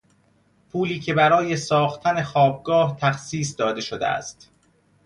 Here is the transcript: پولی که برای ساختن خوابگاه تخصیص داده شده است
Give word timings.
پولی 0.69 0.99
که 0.99 1.13
برای 1.13 1.57
ساختن 1.57 2.23
خوابگاه 2.23 2.97
تخصیص 3.01 3.55
داده 3.59 3.81
شده 3.81 4.07
است 4.07 4.49